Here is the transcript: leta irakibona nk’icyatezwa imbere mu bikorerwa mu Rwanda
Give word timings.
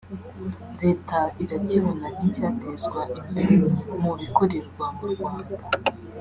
leta 0.81 1.19
irakibona 1.43 2.05
nk’icyatezwa 2.15 3.01
imbere 3.29 3.55
mu 4.01 4.11
bikorerwa 4.19 4.85
mu 4.97 5.05
Rwanda 5.13 5.53